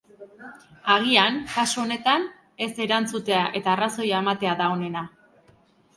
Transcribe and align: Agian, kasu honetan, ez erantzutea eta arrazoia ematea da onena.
Agian, 0.93 1.37
kasu 1.57 1.83
honetan, 1.83 2.25
ez 2.67 2.71
erantzutea 2.87 3.43
eta 3.61 3.75
arrazoia 3.77 4.23
ematea 4.27 4.57
da 4.63 4.75
onena. 4.79 5.05